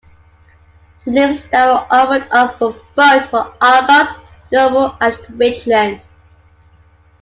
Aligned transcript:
The 1.05 1.11
names 1.11 1.43
that 1.49 1.67
were 1.67 1.85
offered 1.95 2.27
up 2.31 2.57
for 2.57 2.71
vote 2.95 3.31
were 3.31 3.53
Argos, 3.63 4.17
Noble, 4.51 4.97
and 4.99 5.39
Richland. 5.39 6.01